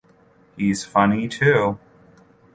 [0.57, 1.77] He's funny, too.